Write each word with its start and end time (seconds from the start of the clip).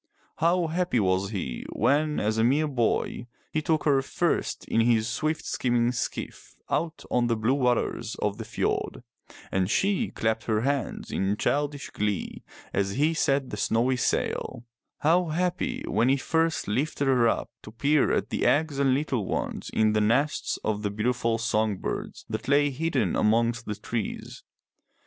How 0.37 0.65
happy 0.65 0.99
was 0.99 1.29
he 1.29 1.63
when, 1.73 2.19
as 2.19 2.39
a 2.39 2.43
mere 2.43 2.67
boy, 2.67 3.27
he 3.51 3.61
took 3.61 3.83
her 3.83 4.01
first 4.01 4.65
in 4.67 4.81
his 4.81 5.07
swift 5.07 5.45
skimming 5.45 5.91
skiff 5.91 6.55
out 6.71 7.03
on 7.11 7.27
the 7.27 7.35
blue 7.37 7.53
waters 7.53 8.15
of 8.15 8.39
the 8.39 8.43
fjord, 8.43 9.03
and 9.51 9.69
she 9.69 10.09
clapped 10.09 10.45
her 10.45 10.61
hands 10.61 11.11
in 11.11 11.37
childish 11.37 11.91
glee 11.91 12.41
as 12.73 12.93
he 12.93 13.13
set 13.13 13.51
the 13.51 13.57
snowy 13.57 13.95
sail; 13.95 14.63
how 15.01 15.25
happy 15.25 15.83
when 15.87 16.09
he 16.09 16.17
first 16.17 16.67
lifted 16.67 17.05
her 17.05 17.27
up 17.27 17.51
to 17.61 17.69
peer 17.71 18.11
at 18.11 18.31
the 18.31 18.43
eggs 18.43 18.79
and 18.79 18.95
little 18.95 19.27
ones 19.27 19.69
in 19.71 19.93
the 19.93 20.01
nests 20.01 20.57
of 20.63 20.81
the 20.81 20.89
beautiful 20.89 21.37
song 21.37 21.77
birds 21.77 22.25
that 22.27 22.47
lay 22.47 22.71
hidden 22.71 23.15
amongst 23.15 23.67
the 23.67 23.75
trees. 23.75 24.41